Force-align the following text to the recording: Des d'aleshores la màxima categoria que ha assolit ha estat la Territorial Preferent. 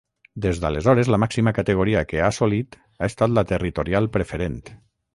Des 0.45 0.61
d'aleshores 0.63 1.11
la 1.15 1.19
màxima 1.25 1.53
categoria 1.59 2.03
que 2.13 2.23
ha 2.23 2.31
assolit 2.31 2.81
ha 2.83 3.13
estat 3.13 3.39
la 3.39 3.47
Territorial 3.55 4.15
Preferent. 4.19 4.63